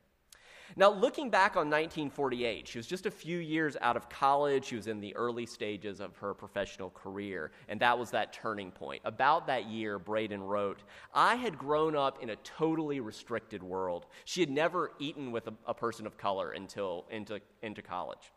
Now, 0.77 0.91
looking 0.91 1.29
back 1.29 1.53
on 1.57 1.69
1948, 1.69 2.67
she 2.67 2.79
was 2.79 2.87
just 2.87 3.05
a 3.05 3.11
few 3.11 3.39
years 3.39 3.77
out 3.81 3.97
of 3.97 4.09
college. 4.09 4.67
She 4.67 4.77
was 4.77 4.87
in 4.87 5.01
the 5.01 5.15
early 5.15 5.45
stages 5.45 6.01
of 6.01 6.17
her 6.17 6.33
professional 6.33 6.91
career, 6.91 7.53
and 7.69 7.79
that 7.81 7.99
was 7.99 8.11
that 8.13 8.33
turning 8.33 8.71
point. 8.71 9.03
About 9.05 9.47
that 9.49 9.67
year, 9.67 9.99
Braden 9.99 10.43
wrote, 10.43 10.83
I 11.13 11.35
had 11.35 11.59
grown 11.59 11.95
up 11.95 12.23
in 12.23 12.31
a 12.31 12.37
totally 12.37 13.01
restricted 13.01 13.63
world. 13.63 14.07
She 14.25 14.41
had 14.41 14.51
never 14.51 14.93
eaten 14.99 15.31
with 15.31 15.47
a, 15.49 15.55
a 15.67 15.75
person 15.75 16.07
of 16.07 16.17
color 16.17 16.53
until 16.53 17.07
into, 17.11 17.41
into 17.63 17.83
college. 17.83 18.33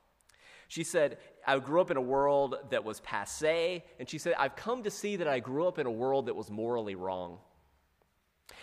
She 0.68 0.84
said, 0.84 1.18
I 1.46 1.60
grew 1.60 1.80
up 1.80 1.92
in 1.92 1.98
a 1.98 2.02
world 2.02 2.56
that 2.72 2.84
was 2.84 3.00
passe, 3.02 3.84
and 4.00 4.10
she 4.10 4.18
said, 4.18 4.34
I've 4.38 4.56
come 4.56 4.84
to 4.84 4.92
see 4.92 5.16
that 5.18 5.28
I 5.28 5.40
grew 5.40 5.68
up 5.68 5.80
in 5.80 5.86
a 5.86 5.92
world 5.92 6.26
that 6.26 6.36
was 6.36 6.50
morally 6.50 6.96
wrong. 6.96 7.38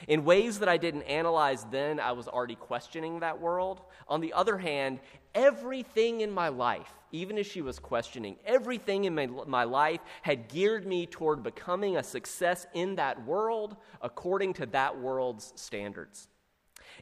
In 0.08 0.24
ways 0.24 0.58
that 0.58 0.68
I 0.68 0.76
didn't 0.76 1.02
analyze 1.02 1.64
then, 1.70 2.00
I 2.00 2.12
was 2.12 2.28
already 2.28 2.54
questioning 2.54 3.20
that 3.20 3.40
world. 3.40 3.82
On 4.08 4.20
the 4.20 4.32
other 4.32 4.58
hand, 4.58 5.00
everything 5.34 6.20
in 6.20 6.30
my 6.30 6.48
life, 6.48 6.92
even 7.12 7.38
as 7.38 7.46
she 7.46 7.62
was 7.62 7.78
questioning, 7.78 8.36
everything 8.44 9.04
in 9.04 9.14
my, 9.14 9.26
my 9.26 9.64
life 9.64 10.00
had 10.22 10.48
geared 10.48 10.86
me 10.86 11.06
toward 11.06 11.42
becoming 11.42 11.96
a 11.96 12.02
success 12.02 12.66
in 12.74 12.96
that 12.96 13.24
world 13.24 13.76
according 14.00 14.54
to 14.54 14.66
that 14.66 14.98
world's 14.98 15.52
standards. 15.56 16.28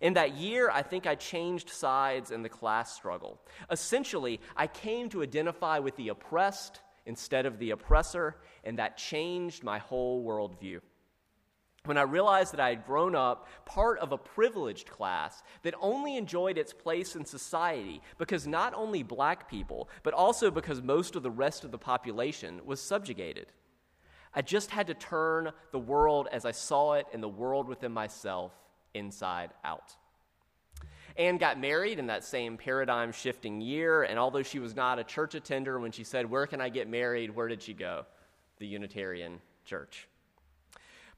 In 0.01 0.15
that 0.15 0.35
year, 0.35 0.71
I 0.71 0.83
think 0.83 1.07
I 1.07 1.15
changed 1.15 1.71
sides 1.71 2.31
in 2.31 2.43
the 2.43 2.49
class 2.49 2.95
struggle. 2.95 3.41
Essentially, 3.71 4.41
I 4.57 4.67
came 4.67 5.09
to 5.11 5.23
identify 5.23 5.79
with 5.79 5.97
the 5.97 6.09
oppressed 6.09 6.81
instead 7.07 7.47
of 7.47 7.59
the 7.59 7.71
oppressor, 7.71 8.37
and 8.63 8.79
that 8.79 8.97
changed 8.97 9.65
my 9.65 9.79
whole 9.79 10.25
worldview. 10.25 10.81
When 11.85 11.97
I 11.97 12.03
realized 12.03 12.53
that 12.53 12.61
I 12.61 12.69
had 12.69 12.87
grown 12.87 13.15
up 13.15 13.49
part 13.65 13.99
of 14.01 14.13
a 14.13 14.19
privileged 14.19 14.91
class 14.91 15.43
that 15.63 15.75
only 15.81 16.17
enjoyed 16.17 16.59
its 16.59 16.73
place 16.73 17.17
in 17.17 17.25
society 17.25 18.03
because 18.19 18.47
not 18.47 18.75
only 18.75 19.03
black 19.03 19.49
people, 19.49 19.89
but 20.03 20.13
also 20.13 20.51
because 20.51 20.83
most 20.83 21.17
of 21.17 21.23
the 21.23 21.31
rest 21.31 21.65
of 21.65 21.71
the 21.71 21.79
population 21.79 22.61
was 22.67 22.81
subjugated. 22.81 23.47
I 24.35 24.43
just 24.43 24.71
had 24.71 24.87
to 24.89 24.95
turn 24.95 25.53
the 25.73 25.79
world 25.79 26.29
as 26.31 26.45
I 26.45 26.53
saw 26.53 26.93
it 26.95 27.07
and 27.13 27.23
the 27.23 27.29
world 27.29 27.67
within 27.67 27.93
myself 27.93 28.53
inside 28.93 29.51
out. 29.65 29.97
Anne 31.17 31.39
got 31.39 31.59
married 31.59 31.99
in 31.99 32.07
that 32.07 32.25
same 32.25 32.57
paradigm 32.57 33.11
shifting 33.11 33.61
year, 33.61 34.05
and 34.05 34.19
although 34.19 34.43
she 34.43 34.59
was 34.59 34.77
not 34.77 34.99
a 34.99 35.05
church 35.05 35.35
attender, 35.35 35.81
when 35.81 35.91
she 35.91 36.05
said, 36.05 36.31
Where 36.31 36.47
can 36.47 36.61
I 36.61 36.69
get 36.69 36.89
married? 36.89 37.35
Where 37.35 37.49
did 37.49 37.63
she 37.63 37.75
go? 37.75 38.07
The 38.59 38.67
Unitarian 38.67 39.41
Church. 39.65 40.07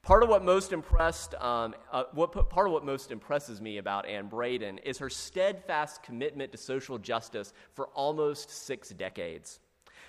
Part 0.03 0.21
of 0.21 0.27
what 0.27 0.43
most 0.43 0.73
impressed, 0.73 1.33
um, 1.35 1.73
uh, 1.89 2.03
what, 2.11 2.33
part 2.49 2.67
of 2.67 2.73
what 2.73 2.83
most 2.83 3.09
impresses 3.09 3.61
me 3.61 3.77
about 3.77 4.05
Anne 4.05 4.27
Braden 4.27 4.79
is 4.79 4.97
her 4.97 5.09
steadfast 5.09 6.03
commitment 6.03 6.51
to 6.51 6.57
social 6.57 6.97
justice 6.97 7.53
for 7.73 7.87
almost 7.93 8.49
six 8.49 8.89
decades, 8.89 9.61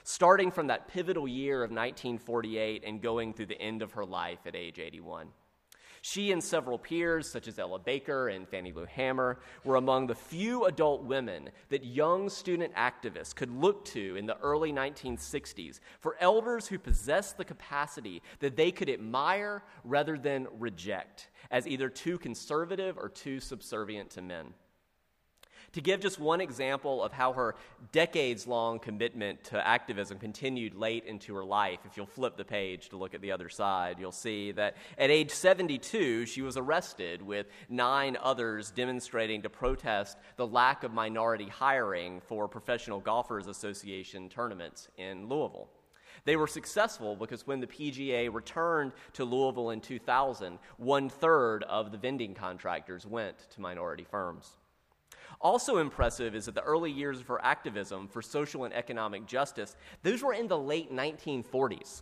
starting 0.03 0.51
from 0.51 0.67
that 0.67 0.89
pivotal 0.89 1.29
year 1.29 1.63
of 1.63 1.71
1948 1.71 2.83
and 2.85 3.01
going 3.01 3.33
through 3.33 3.47
the 3.47 3.63
end 3.63 3.83
of 3.83 3.93
her 3.93 4.05
life 4.05 4.41
at 4.47 4.57
age 4.57 4.81
81. 4.81 5.29
She 6.07 6.33
and 6.33 6.45
several 6.45 6.77
peers, 6.77 7.27
such 7.27 7.49
as 7.49 7.59
Ella 7.59 7.79
Baker 7.79 8.29
and 8.29 8.47
Fannie 8.47 8.75
Lou 8.75 8.85
Hamer, 8.85 9.39
were 9.65 9.77
among 9.77 10.07
the 10.07 10.15
few 10.15 10.67
adult 10.67 11.03
women 11.03 11.49
that 11.71 11.83
young 11.83 12.29
student 12.29 12.75
activists 12.75 13.35
could 13.35 13.51
look 13.51 13.87
to 13.87 14.15
in 14.15 14.27
the 14.27 14.37
early 14.41 14.71
1960s 14.71 15.81
for 16.01 16.17
elders 16.21 16.67
who 16.67 16.79
possessed 16.79 17.39
the 17.39 17.45
capacity 17.47 18.21
that 18.41 18.55
they 18.55 18.71
could 18.71 18.91
admire 18.91 19.63
rather 19.83 20.19
than 20.19 20.47
reject 20.59 21.31
as 21.51 21.67
either 21.67 21.89
too 21.89 22.19
conservative 22.19 22.99
or 22.99 23.09
too 23.09 23.41
subservient 23.41 24.11
to 24.11 24.21
men. 24.21 24.53
To 25.75 25.81
give 25.81 25.99
just 25.99 26.21
one 26.21 26.40
example 26.40 27.02
of 27.02 27.12
how 27.12 27.33
her 27.33 27.57
decades 27.90 28.47
long 28.47 28.78
commitment 28.78 29.43
to 29.47 29.66
activism 29.66 30.21
continued 30.21 30.76
late 30.76 31.04
into 31.04 31.35
her 31.35 31.45
life, 31.45 31.81
if 31.85 31.97
you'll 31.97 32.07
flip 32.07 32.37
the 32.37 32.45
page 32.45 32.90
to 32.90 32.97
look 32.97 33.12
at 33.12 33.21
the 33.21 33.33
other 33.33 33.49
side, 33.49 33.97
you'll 33.99 34.12
see 34.12 34.52
that 34.52 34.76
at 34.97 35.11
age 35.11 35.33
72, 35.33 36.26
she 36.26 36.43
was 36.43 36.57
arrested 36.57 37.21
with 37.21 37.49
nine 37.69 38.16
others 38.23 38.71
demonstrating 38.71 39.43
to 39.43 39.50
protest 39.50 40.16
the 40.37 40.47
lack 40.47 40.85
of 40.85 40.93
minority 40.93 41.49
hiring 41.49 42.21
for 42.21 42.47
Professional 42.47 43.00
Golfers 43.00 43.49
Association 43.49 44.28
tournaments 44.28 44.87
in 44.97 45.28
Louisville. 45.28 45.69
They 46.25 46.37
were 46.37 46.47
successful 46.47 47.16
because 47.16 47.49
when 47.49 47.59
the 47.59 47.66
PGA 47.66 48.33
returned 48.33 48.93
to 49.14 49.25
Louisville 49.25 49.71
in 49.71 49.81
2000, 49.81 50.61
one 50.76 51.09
third 51.09 51.64
of 51.64 51.90
the 51.90 51.99
vending 51.99 52.33
contractors 52.33 53.04
went 53.04 53.50
to 53.50 53.61
minority 53.61 54.07
firms. 54.09 54.52
Also 55.45 55.77
impressive 55.77 56.35
is 56.35 56.47
that 56.47 56.55
the 56.55 56.63
early 56.63 56.91
years 56.91 57.21
of 57.21 57.27
her 57.27 57.45
activism 57.45 58.09
for 58.09 58.23
social 58.23 58.65
and 58.65 58.73
economic 58.73 59.27
justice, 59.27 59.77
those 60.03 60.23
were 60.23 60.33
in 60.33 60.49
the 60.49 60.59
late 60.59 60.91
1940s 60.91 62.01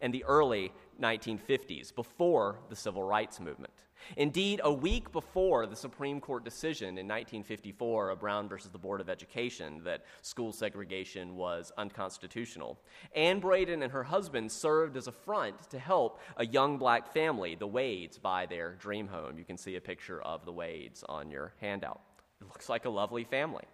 and 0.00 0.12
the 0.12 0.24
early 0.24 0.72
1950s, 1.00 1.94
before 1.94 2.58
the 2.68 2.76
civil 2.76 3.02
rights 3.02 3.40
movement. 3.40 3.72
Indeed, 4.16 4.60
a 4.64 4.72
week 4.72 5.10
before 5.12 5.66
the 5.66 5.76
Supreme 5.76 6.20
Court 6.20 6.44
decision 6.44 6.98
in 6.98 7.06
1954 7.06 8.10
of 8.10 8.20
Brown 8.20 8.48
versus 8.48 8.70
the 8.70 8.78
Board 8.78 9.00
of 9.00 9.08
Education 9.08 9.80
that 9.84 10.04
school 10.22 10.52
segregation 10.52 11.36
was 11.36 11.72
unconstitutional, 11.78 12.78
Anne 13.14 13.40
Braden 13.40 13.82
and 13.82 13.92
her 13.92 14.04
husband 14.04 14.50
served 14.50 14.96
as 14.96 15.06
a 15.06 15.12
front 15.12 15.70
to 15.70 15.78
help 15.78 16.20
a 16.36 16.44
young 16.44 16.78
black 16.78 17.12
family, 17.12 17.54
the 17.54 17.66
Wades, 17.66 18.18
buy 18.18 18.44
their 18.44 18.74
dream 18.74 19.06
home. 19.08 19.38
You 19.38 19.44
can 19.44 19.56
see 19.56 19.76
a 19.76 19.80
picture 19.80 20.20
of 20.22 20.44
the 20.44 20.52
Wades 20.52 21.04
on 21.08 21.30
your 21.30 21.54
handout. 21.60 22.00
It 22.40 22.48
looks 22.48 22.68
like 22.68 22.84
a 22.84 22.90
lovely 22.90 23.24
family. 23.24 23.64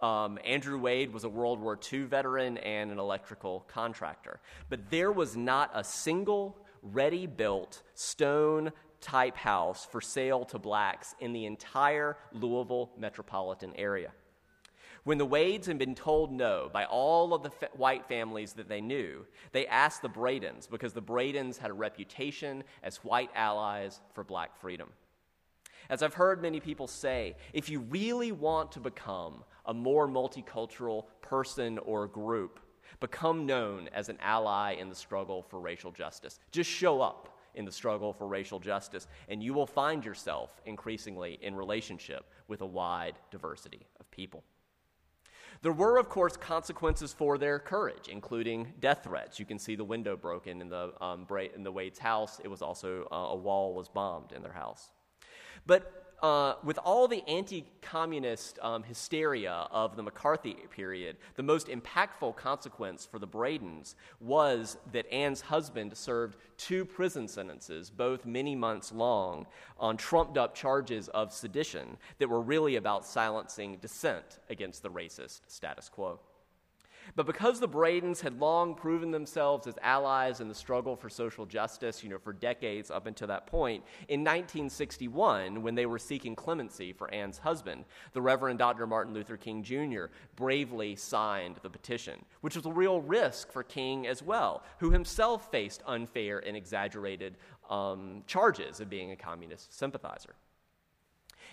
Um, 0.00 0.38
Andrew 0.44 0.78
Wade 0.78 1.12
was 1.12 1.24
a 1.24 1.28
World 1.28 1.60
War 1.60 1.78
II 1.92 2.02
veteran 2.02 2.58
and 2.58 2.90
an 2.90 2.98
electrical 2.98 3.64
contractor. 3.68 4.40
But 4.68 4.90
there 4.90 5.12
was 5.12 5.36
not 5.36 5.70
a 5.74 5.84
single 5.84 6.58
ready 6.82 7.26
built 7.26 7.82
stone 7.94 8.72
type 9.00 9.36
house 9.36 9.84
for 9.84 10.00
sale 10.00 10.44
to 10.46 10.58
blacks 10.58 11.14
in 11.20 11.32
the 11.32 11.46
entire 11.46 12.16
Louisville 12.32 12.90
metropolitan 12.98 13.72
area. 13.76 14.12
When 15.04 15.18
the 15.18 15.26
Wades 15.26 15.66
had 15.66 15.78
been 15.78 15.96
told 15.96 16.32
no 16.32 16.70
by 16.72 16.84
all 16.84 17.34
of 17.34 17.42
the 17.42 17.50
white 17.72 18.06
families 18.06 18.52
that 18.52 18.68
they 18.68 18.80
knew, 18.80 19.26
they 19.50 19.66
asked 19.66 20.02
the 20.02 20.08
Bradens 20.08 20.70
because 20.70 20.92
the 20.92 21.02
Bradens 21.02 21.58
had 21.58 21.70
a 21.70 21.74
reputation 21.74 22.62
as 22.84 22.98
white 22.98 23.30
allies 23.34 24.00
for 24.14 24.22
black 24.22 24.56
freedom. 24.60 24.90
As 25.92 26.02
I've 26.02 26.14
heard 26.14 26.40
many 26.40 26.58
people 26.58 26.86
say, 26.86 27.36
if 27.52 27.68
you 27.68 27.80
really 27.80 28.32
want 28.32 28.72
to 28.72 28.80
become 28.80 29.44
a 29.66 29.74
more 29.74 30.08
multicultural 30.08 31.04
person 31.20 31.76
or 31.76 32.06
group, 32.06 32.60
become 32.98 33.44
known 33.44 33.90
as 33.92 34.08
an 34.08 34.16
ally 34.22 34.72
in 34.72 34.88
the 34.88 34.94
struggle 34.94 35.42
for 35.42 35.60
racial 35.60 35.90
justice. 35.90 36.40
Just 36.50 36.70
show 36.70 37.02
up 37.02 37.36
in 37.56 37.66
the 37.66 37.70
struggle 37.70 38.14
for 38.14 38.26
racial 38.26 38.58
justice, 38.58 39.06
and 39.28 39.42
you 39.42 39.52
will 39.52 39.66
find 39.66 40.02
yourself 40.02 40.62
increasingly 40.64 41.38
in 41.42 41.54
relationship 41.54 42.24
with 42.48 42.62
a 42.62 42.66
wide 42.66 43.18
diversity 43.30 43.86
of 44.00 44.10
people. 44.10 44.42
There 45.60 45.72
were, 45.74 45.98
of 45.98 46.08
course, 46.08 46.38
consequences 46.38 47.12
for 47.12 47.36
their 47.36 47.58
courage, 47.58 48.08
including 48.08 48.72
death 48.80 49.04
threats. 49.04 49.38
You 49.38 49.44
can 49.44 49.58
see 49.58 49.76
the 49.76 49.84
window 49.84 50.16
broken 50.16 50.62
in 50.62 50.70
the, 50.70 50.94
um, 51.02 51.26
in 51.54 51.62
the 51.62 51.70
Wade's 51.70 51.98
house. 51.98 52.40
It 52.42 52.48
was 52.48 52.62
also, 52.62 53.06
uh, 53.12 53.34
a 53.34 53.36
wall 53.36 53.74
was 53.74 53.90
bombed 53.90 54.32
in 54.32 54.42
their 54.42 54.54
house. 54.54 54.90
But 55.66 56.02
uh, 56.22 56.54
with 56.62 56.78
all 56.78 57.08
the 57.08 57.22
anti 57.28 57.64
communist 57.80 58.56
um, 58.62 58.84
hysteria 58.84 59.66
of 59.72 59.96
the 59.96 60.02
McCarthy 60.04 60.54
period, 60.70 61.16
the 61.34 61.42
most 61.42 61.66
impactful 61.66 62.36
consequence 62.36 63.04
for 63.10 63.18
the 63.18 63.26
Bradens 63.26 63.96
was 64.20 64.78
that 64.92 65.12
Anne's 65.12 65.40
husband 65.40 65.96
served 65.96 66.36
two 66.56 66.84
prison 66.84 67.26
sentences, 67.26 67.90
both 67.90 68.24
many 68.24 68.54
months 68.54 68.92
long, 68.92 69.46
on 69.78 69.96
trumped 69.96 70.38
up 70.38 70.54
charges 70.54 71.08
of 71.08 71.32
sedition 71.32 71.96
that 72.18 72.28
were 72.28 72.40
really 72.40 72.76
about 72.76 73.04
silencing 73.04 73.78
dissent 73.78 74.38
against 74.48 74.84
the 74.84 74.90
racist 74.90 75.40
status 75.48 75.88
quo. 75.88 76.20
But 77.14 77.26
because 77.26 77.60
the 77.60 77.68
Bradens 77.68 78.20
had 78.20 78.40
long 78.40 78.74
proven 78.74 79.10
themselves 79.10 79.66
as 79.66 79.74
allies 79.82 80.40
in 80.40 80.48
the 80.48 80.54
struggle 80.54 80.96
for 80.96 81.10
social 81.10 81.44
justice, 81.44 82.02
you 82.02 82.08
know, 82.08 82.18
for 82.18 82.32
decades 82.32 82.90
up 82.90 83.06
until 83.06 83.28
that 83.28 83.46
point, 83.46 83.84
in 84.08 84.20
1961, 84.20 85.62
when 85.62 85.74
they 85.74 85.84
were 85.84 85.98
seeking 85.98 86.34
clemency 86.34 86.92
for 86.92 87.12
Anne's 87.12 87.38
husband, 87.38 87.84
the 88.12 88.22
Reverend 88.22 88.58
Dr. 88.58 88.86
Martin 88.86 89.12
Luther 89.12 89.36
King 89.36 89.62
Jr. 89.62 90.06
bravely 90.36 90.96
signed 90.96 91.56
the 91.62 91.70
petition, 91.70 92.24
which 92.40 92.56
was 92.56 92.64
a 92.64 92.72
real 92.72 93.00
risk 93.00 93.52
for 93.52 93.62
King 93.62 94.06
as 94.06 94.22
well, 94.22 94.62
who 94.78 94.90
himself 94.90 95.50
faced 95.50 95.82
unfair 95.86 96.38
and 96.38 96.56
exaggerated 96.56 97.36
um, 97.68 98.22
charges 98.26 98.80
of 98.80 98.88
being 98.88 99.12
a 99.12 99.16
communist 99.16 99.76
sympathizer. 99.76 100.34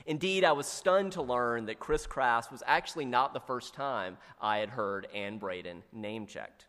Indeed, 0.06 0.44
I 0.44 0.52
was 0.52 0.68
stunned 0.68 1.14
to 1.14 1.22
learn 1.22 1.66
that 1.66 1.80
Chris 1.80 2.08
Crass 2.08 2.52
was 2.52 2.64
actually 2.66 3.06
not 3.06 3.34
the 3.34 3.40
first 3.40 3.74
time 3.74 4.18
I 4.42 4.58
had 4.58 4.70
heard 4.70 5.08
Anne 5.14 5.38
Braden 5.38 5.84
name 5.92 6.26
checked. 6.26 6.68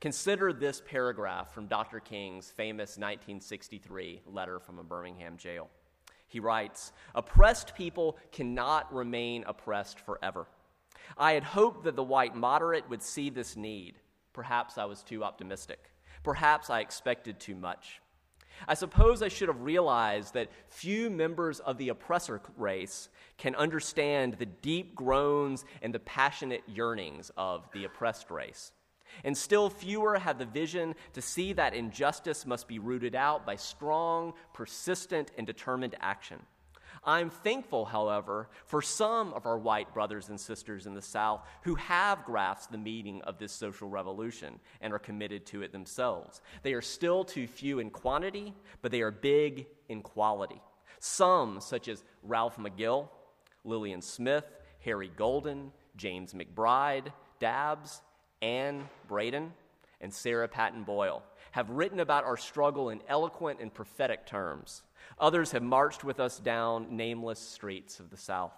Consider 0.00 0.52
this 0.52 0.82
paragraph 0.86 1.54
from 1.54 1.66
Dr. 1.66 2.00
King's 2.00 2.50
famous 2.50 2.90
1963 2.90 4.22
letter 4.26 4.58
from 4.60 4.78
a 4.78 4.84
Birmingham 4.84 5.36
jail. 5.36 5.70
He 6.28 6.40
writes 6.40 6.92
Oppressed 7.14 7.74
people 7.74 8.18
cannot 8.32 8.92
remain 8.92 9.44
oppressed 9.46 10.00
forever. 10.00 10.46
I 11.16 11.32
had 11.32 11.44
hoped 11.44 11.84
that 11.84 11.96
the 11.96 12.02
white 12.02 12.34
moderate 12.34 12.88
would 12.90 13.02
see 13.02 13.30
this 13.30 13.56
need. 13.56 13.98
Perhaps 14.32 14.76
I 14.76 14.84
was 14.84 15.02
too 15.02 15.24
optimistic. 15.24 15.90
Perhaps 16.22 16.68
I 16.68 16.80
expected 16.80 17.40
too 17.40 17.54
much. 17.54 18.00
I 18.68 18.74
suppose 18.74 19.22
I 19.22 19.28
should 19.28 19.48
have 19.48 19.62
realized 19.62 20.34
that 20.34 20.50
few 20.68 21.10
members 21.10 21.60
of 21.60 21.78
the 21.78 21.90
oppressor 21.90 22.40
race 22.56 23.08
can 23.38 23.54
understand 23.54 24.34
the 24.34 24.46
deep 24.46 24.94
groans 24.94 25.64
and 25.82 25.94
the 25.94 26.00
passionate 26.00 26.62
yearnings 26.66 27.30
of 27.36 27.68
the 27.72 27.84
oppressed 27.84 28.30
race. 28.30 28.72
And 29.24 29.36
still 29.36 29.70
fewer 29.70 30.18
have 30.18 30.38
the 30.38 30.46
vision 30.46 30.94
to 31.12 31.22
see 31.22 31.52
that 31.54 31.74
injustice 31.74 32.44
must 32.44 32.68
be 32.68 32.78
rooted 32.78 33.14
out 33.14 33.46
by 33.46 33.56
strong, 33.56 34.34
persistent, 34.52 35.30
and 35.38 35.46
determined 35.46 35.94
action. 36.00 36.40
I'm 37.06 37.30
thankful, 37.30 37.84
however, 37.84 38.48
for 38.64 38.82
some 38.82 39.32
of 39.32 39.46
our 39.46 39.56
white 39.56 39.94
brothers 39.94 40.28
and 40.28 40.40
sisters 40.40 40.86
in 40.86 40.94
the 40.94 41.02
South 41.02 41.46
who 41.62 41.76
have 41.76 42.24
grasped 42.24 42.72
the 42.72 42.78
meaning 42.78 43.22
of 43.22 43.38
this 43.38 43.52
social 43.52 43.88
revolution 43.88 44.58
and 44.80 44.92
are 44.92 44.98
committed 44.98 45.46
to 45.46 45.62
it 45.62 45.70
themselves. 45.70 46.40
They 46.64 46.72
are 46.72 46.82
still 46.82 47.24
too 47.24 47.46
few 47.46 47.78
in 47.78 47.90
quantity, 47.90 48.54
but 48.82 48.90
they 48.90 49.02
are 49.02 49.12
big 49.12 49.66
in 49.88 50.02
quality. 50.02 50.60
Some, 50.98 51.60
such 51.60 51.86
as 51.86 52.02
Ralph 52.24 52.56
McGill, 52.56 53.08
Lillian 53.64 54.02
Smith, 54.02 54.44
Harry 54.84 55.10
Golden, 55.16 55.70
James 55.96 56.34
McBride, 56.34 57.12
Dabbs, 57.38 58.02
Anne 58.42 58.88
Braden, 59.06 59.52
and 60.00 60.12
Sarah 60.12 60.48
Patton 60.48 60.82
Boyle 60.82 61.22
have 61.52 61.70
written 61.70 62.00
about 62.00 62.24
our 62.24 62.36
struggle 62.36 62.90
in 62.90 63.00
eloquent 63.08 63.60
and 63.60 63.72
prophetic 63.72 64.26
terms. 64.26 64.82
Others 65.18 65.52
have 65.52 65.62
marched 65.62 66.04
with 66.04 66.20
us 66.20 66.38
down 66.38 66.96
nameless 66.96 67.38
streets 67.38 68.00
of 68.00 68.10
the 68.10 68.16
South. 68.16 68.52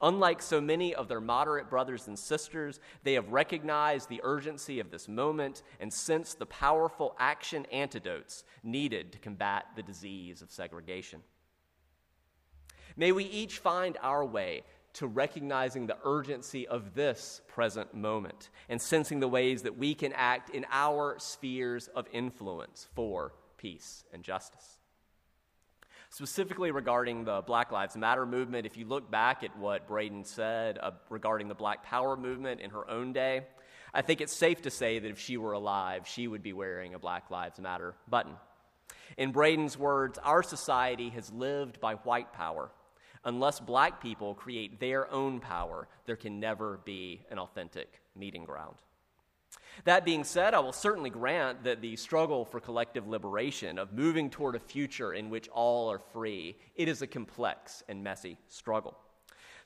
Unlike 0.00 0.42
so 0.42 0.60
many 0.60 0.94
of 0.94 1.08
their 1.08 1.20
moderate 1.20 1.70
brothers 1.70 2.08
and 2.08 2.18
sisters, 2.18 2.80
they 3.04 3.14
have 3.14 3.28
recognized 3.30 4.08
the 4.08 4.20
urgency 4.24 4.80
of 4.80 4.90
this 4.90 5.08
moment 5.08 5.62
and 5.80 5.92
sensed 5.92 6.38
the 6.38 6.46
powerful 6.46 7.14
action 7.18 7.66
antidotes 7.72 8.44
needed 8.62 9.12
to 9.12 9.18
combat 9.18 9.66
the 9.76 9.82
disease 9.82 10.42
of 10.42 10.50
segregation. 10.50 11.22
May 12.96 13.12
we 13.12 13.24
each 13.24 13.58
find 13.58 13.96
our 14.02 14.24
way 14.24 14.62
to 14.94 15.06
recognizing 15.06 15.86
the 15.86 15.96
urgency 16.04 16.68
of 16.68 16.94
this 16.94 17.40
present 17.48 17.94
moment 17.94 18.50
and 18.68 18.80
sensing 18.80 19.20
the 19.20 19.28
ways 19.28 19.62
that 19.62 19.78
we 19.78 19.94
can 19.94 20.12
act 20.12 20.50
in 20.50 20.66
our 20.70 21.16
spheres 21.18 21.88
of 21.88 22.06
influence 22.12 22.88
for 22.94 23.32
peace 23.56 24.04
and 24.12 24.22
justice. 24.22 24.78
Specifically 26.12 26.70
regarding 26.70 27.24
the 27.24 27.42
Black 27.46 27.72
Lives 27.72 27.96
Matter 27.96 28.26
movement, 28.26 28.66
if 28.66 28.76
you 28.76 28.84
look 28.84 29.10
back 29.10 29.42
at 29.42 29.56
what 29.58 29.88
Braden 29.88 30.24
said 30.24 30.78
uh, 30.82 30.90
regarding 31.08 31.48
the 31.48 31.54
Black 31.54 31.82
Power 31.82 32.16
movement 32.18 32.60
in 32.60 32.70
her 32.70 32.88
own 32.90 33.14
day, 33.14 33.46
I 33.94 34.02
think 34.02 34.20
it's 34.20 34.32
safe 34.32 34.60
to 34.62 34.70
say 34.70 34.98
that 34.98 35.08
if 35.10 35.18
she 35.18 35.38
were 35.38 35.52
alive, 35.52 36.06
she 36.06 36.28
would 36.28 36.42
be 36.42 36.52
wearing 36.52 36.92
a 36.92 36.98
Black 36.98 37.30
Lives 37.30 37.58
Matter 37.58 37.94
button. 38.08 38.34
In 39.16 39.32
Braden's 39.32 39.78
words, 39.78 40.18
our 40.22 40.42
society 40.42 41.08
has 41.08 41.32
lived 41.32 41.80
by 41.80 41.94
white 41.94 42.32
power 42.34 42.70
Unless 43.24 43.60
black 43.60 44.02
people 44.02 44.34
create 44.34 44.80
their 44.80 45.10
own 45.12 45.38
power, 45.38 45.86
there 46.06 46.16
can 46.16 46.40
never 46.40 46.80
be 46.84 47.20
an 47.30 47.38
authentic 47.38 48.00
meeting 48.16 48.44
ground. 48.44 48.76
That 49.84 50.04
being 50.04 50.24
said, 50.24 50.54
I 50.54 50.60
will 50.60 50.72
certainly 50.72 51.10
grant 51.10 51.64
that 51.64 51.80
the 51.80 51.96
struggle 51.96 52.44
for 52.44 52.60
collective 52.60 53.08
liberation, 53.08 53.78
of 53.78 53.92
moving 53.92 54.30
toward 54.30 54.54
a 54.54 54.60
future 54.60 55.12
in 55.14 55.30
which 55.30 55.48
all 55.48 55.90
are 55.90 55.98
free, 55.98 56.56
it 56.76 56.88
is 56.88 57.02
a 57.02 57.06
complex 57.06 57.82
and 57.88 58.02
messy 58.02 58.38
struggle. 58.48 58.96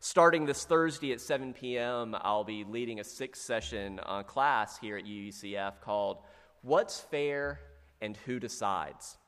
Starting 0.00 0.46
this 0.46 0.64
Thursday 0.64 1.12
at 1.12 1.20
7 1.20 1.52
p.m., 1.52 2.16
I'll 2.20 2.44
be 2.44 2.64
leading 2.64 3.00
a 3.00 3.04
six 3.04 3.40
session 3.40 4.00
uh, 4.04 4.22
class 4.22 4.78
here 4.78 4.96
at 4.96 5.04
UUCF 5.04 5.80
called 5.80 6.18
What's 6.62 7.00
Fair 7.00 7.60
and 8.00 8.16
Who 8.18 8.38
Decides? 8.38 9.18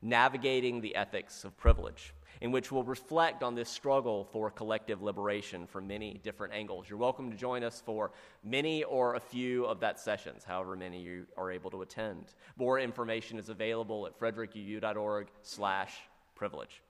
Navigating 0.00 0.80
the 0.80 0.96
Ethics 0.96 1.44
of 1.44 1.56
Privilege 1.56 2.14
in 2.40 2.50
which 2.50 2.72
we'll 2.72 2.82
reflect 2.82 3.42
on 3.42 3.54
this 3.54 3.68
struggle 3.68 4.24
for 4.24 4.50
collective 4.50 5.02
liberation 5.02 5.66
from 5.66 5.86
many 5.86 6.20
different 6.22 6.52
angles. 6.52 6.86
You're 6.88 6.98
welcome 6.98 7.30
to 7.30 7.36
join 7.36 7.62
us 7.62 7.82
for 7.84 8.12
many 8.42 8.82
or 8.84 9.14
a 9.14 9.20
few 9.20 9.64
of 9.66 9.80
that 9.80 10.00
sessions, 10.00 10.44
however 10.44 10.76
many 10.76 11.00
you 11.00 11.26
are 11.36 11.50
able 11.50 11.70
to 11.70 11.82
attend. 11.82 12.34
More 12.56 12.78
information 12.78 13.38
is 13.38 13.48
available 13.48 14.06
at 14.06 14.18
frederickuu.org 14.18 15.28
slash 15.42 15.94
privilege. 16.34 16.82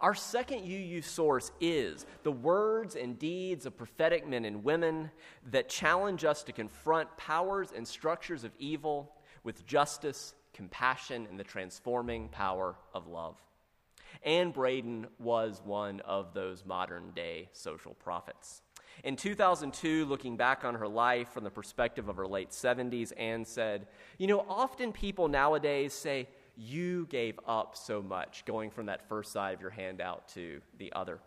Our 0.00 0.14
second 0.14 0.60
UU 0.64 1.02
source 1.02 1.52
is 1.60 2.06
the 2.22 2.32
words 2.32 2.96
and 2.96 3.18
deeds 3.18 3.66
of 3.66 3.76
prophetic 3.76 4.26
men 4.26 4.46
and 4.46 4.64
women 4.64 5.10
that 5.50 5.68
challenge 5.68 6.24
us 6.24 6.42
to 6.44 6.52
confront 6.52 7.14
powers 7.18 7.72
and 7.76 7.86
structures 7.86 8.42
of 8.42 8.52
evil 8.58 9.12
with 9.44 9.66
justice, 9.66 10.34
compassion, 10.54 11.26
and 11.30 11.38
the 11.38 11.44
transforming 11.44 12.28
power 12.28 12.76
of 12.94 13.08
love. 13.08 13.36
Anne 14.22 14.50
Braden 14.50 15.06
was 15.18 15.62
one 15.64 16.00
of 16.00 16.34
those 16.34 16.64
modern 16.64 17.10
day 17.12 17.48
social 17.52 17.94
prophets. 17.94 18.62
In 19.02 19.16
2002, 19.16 20.04
looking 20.04 20.36
back 20.36 20.64
on 20.64 20.74
her 20.74 20.88
life 20.88 21.30
from 21.30 21.44
the 21.44 21.50
perspective 21.50 22.08
of 22.08 22.16
her 22.16 22.26
late 22.26 22.50
70s, 22.50 23.12
Anne 23.16 23.44
said, 23.44 23.86
You 24.18 24.26
know, 24.26 24.44
often 24.48 24.92
people 24.92 25.28
nowadays 25.28 25.94
say, 25.94 26.28
You 26.56 27.06
gave 27.08 27.38
up 27.46 27.76
so 27.76 28.02
much, 28.02 28.44
going 28.44 28.70
from 28.70 28.86
that 28.86 29.08
first 29.08 29.32
side 29.32 29.54
of 29.54 29.60
your 29.60 29.70
hand 29.70 30.00
out 30.00 30.28
to 30.30 30.60
the 30.78 30.92
other. 30.92 31.20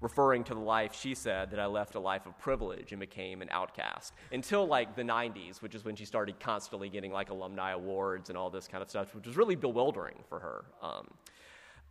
Referring 0.00 0.44
to 0.44 0.54
the 0.54 0.60
life, 0.60 0.94
she 0.94 1.14
said 1.14 1.50
that 1.50 1.58
I 1.58 1.66
left 1.66 1.96
a 1.96 2.00
life 2.00 2.26
of 2.26 2.38
privilege 2.38 2.92
and 2.92 3.00
became 3.00 3.42
an 3.42 3.48
outcast 3.50 4.14
until 4.32 4.64
like 4.64 4.94
the 4.94 5.02
90s, 5.02 5.60
which 5.60 5.74
is 5.74 5.84
when 5.84 5.96
she 5.96 6.04
started 6.04 6.38
constantly 6.38 6.88
getting 6.88 7.10
like 7.10 7.30
alumni 7.30 7.72
awards 7.72 8.28
and 8.28 8.38
all 8.38 8.48
this 8.48 8.68
kind 8.68 8.80
of 8.80 8.88
stuff, 8.88 9.12
which 9.14 9.26
was 9.26 9.36
really 9.36 9.56
bewildering 9.56 10.18
for 10.28 10.38
her. 10.38 10.64
Um, 10.80 11.08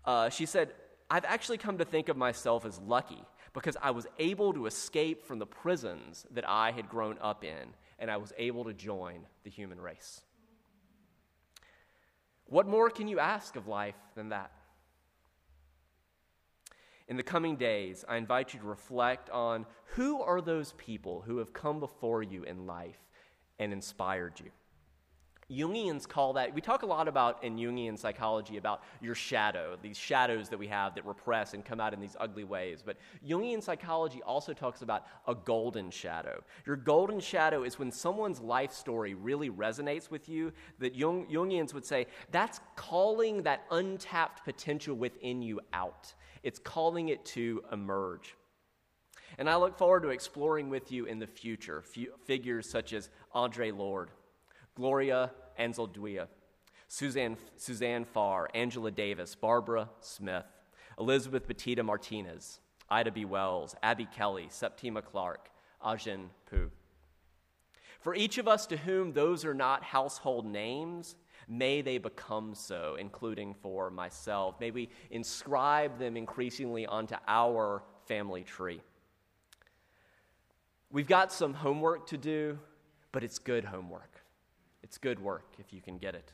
uh, 0.07 0.29
she 0.29 0.45
said, 0.45 0.71
I've 1.09 1.25
actually 1.25 1.57
come 1.57 1.77
to 1.77 1.85
think 1.85 2.09
of 2.09 2.17
myself 2.17 2.65
as 2.65 2.79
lucky 2.79 3.23
because 3.53 3.77
I 3.81 3.91
was 3.91 4.07
able 4.17 4.53
to 4.53 4.65
escape 4.65 5.25
from 5.25 5.39
the 5.39 5.45
prisons 5.45 6.25
that 6.31 6.47
I 6.47 6.71
had 6.71 6.89
grown 6.89 7.17
up 7.21 7.43
in, 7.43 7.73
and 7.99 8.09
I 8.09 8.17
was 8.17 8.33
able 8.37 8.63
to 8.65 8.73
join 8.73 9.25
the 9.43 9.49
human 9.49 9.79
race. 9.81 10.21
What 12.45 12.67
more 12.67 12.89
can 12.89 13.07
you 13.07 13.19
ask 13.19 13.55
of 13.55 13.67
life 13.67 13.95
than 14.15 14.29
that? 14.29 14.51
In 17.09 17.17
the 17.17 17.23
coming 17.23 17.55
days, 17.55 18.05
I 18.07 18.17
invite 18.17 18.53
you 18.53 18.59
to 18.59 18.65
reflect 18.65 19.29
on 19.29 19.65
who 19.95 20.21
are 20.21 20.41
those 20.41 20.73
people 20.73 21.23
who 21.25 21.37
have 21.37 21.53
come 21.53 21.79
before 21.79 22.21
you 22.21 22.43
in 22.43 22.65
life 22.65 22.99
and 23.59 23.73
inspired 23.73 24.39
you. 24.39 24.51
Jungians 25.49 26.05
call 26.05 26.33
that, 26.33 26.53
we 26.53 26.59
talk 26.59 26.83
a 26.83 26.85
lot 26.85 27.07
about 27.07 27.41
in 27.41 27.55
Jungian 27.55 27.97
psychology 27.97 28.57
about 28.57 28.83
your 29.01 29.15
shadow, 29.15 29.77
these 29.81 29.97
shadows 29.97 30.49
that 30.49 30.59
we 30.59 30.67
have 30.67 30.93
that 30.95 31.05
repress 31.05 31.53
and 31.53 31.63
come 31.63 31.79
out 31.79 31.93
in 31.93 32.01
these 32.01 32.17
ugly 32.19 32.43
ways. 32.43 32.83
But 32.85 32.97
Jungian 33.25 33.63
psychology 33.63 34.21
also 34.23 34.51
talks 34.51 34.81
about 34.81 35.05
a 35.25 35.33
golden 35.33 35.89
shadow. 35.89 36.43
Your 36.65 36.75
golden 36.75 37.21
shadow 37.21 37.63
is 37.63 37.79
when 37.79 37.91
someone's 37.91 38.41
life 38.41 38.73
story 38.73 39.13
really 39.13 39.49
resonates 39.49 40.11
with 40.11 40.27
you, 40.27 40.51
that 40.79 40.95
Jung, 40.95 41.25
Jungians 41.27 41.73
would 41.73 41.85
say 41.85 42.07
that's 42.29 42.59
calling 42.75 43.43
that 43.43 43.63
untapped 43.71 44.43
potential 44.43 44.95
within 44.95 45.41
you 45.41 45.61
out, 45.71 46.13
it's 46.43 46.59
calling 46.59 47.07
it 47.07 47.23
to 47.23 47.63
emerge. 47.71 48.35
And 49.37 49.49
I 49.49 49.55
look 49.55 49.77
forward 49.77 50.03
to 50.03 50.09
exploring 50.09 50.69
with 50.69 50.91
you 50.91 51.05
in 51.05 51.19
the 51.19 51.27
future 51.27 51.83
figures 52.25 52.69
such 52.69 52.91
as 52.91 53.09
Audre 53.33 53.77
Lorde. 53.77 54.09
Gloria 54.77 55.31
Anzaldúa, 55.59 56.27
Suzanne, 56.87 57.35
Suzanne 57.55 58.05
Pharr, 58.05 58.45
Angela 58.53 58.91
Davis, 58.91 59.33
Barbara 59.33 59.89
Smith, 60.01 60.45
Elizabeth 60.99 61.47
Betita 61.47 61.83
Martinez, 61.83 62.59
Ida 62.87 63.11
B. 63.11 63.25
Wells, 63.25 63.75
Abby 63.81 64.07
Kelley, 64.15 64.45
Septima 64.51 65.01
Clark, 65.01 65.49
Ai-jen 65.83 66.29
Poo. 66.47 66.69
For 67.99 68.13
each 68.13 68.37
of 68.37 68.47
us 68.47 68.67
to 68.67 68.77
whom 68.77 69.13
those 69.13 69.43
are 69.43 69.55
not 69.55 69.83
household 69.83 70.45
names, 70.45 71.15
may 71.47 71.81
they 71.81 71.97
become 71.97 72.53
so, 72.53 72.97
including 72.99 73.55
for 73.55 73.89
myself. 73.89 74.59
May 74.59 74.69
we 74.69 74.89
inscribe 75.09 75.97
them 75.97 76.15
increasingly 76.15 76.85
onto 76.85 77.15
our 77.27 77.81
family 78.05 78.43
tree. 78.43 78.81
We've 80.91 81.07
got 81.07 81.33
some 81.33 81.55
homework 81.55 82.05
to 82.09 82.17
do, 82.17 82.59
but 83.11 83.23
it's 83.23 83.39
good 83.39 83.65
homework. 83.65 84.16
It's 84.83 84.97
good 84.97 85.19
work 85.19 85.55
if 85.59 85.73
you 85.73 85.81
can 85.81 85.97
get 85.97 86.15
it. 86.15 86.31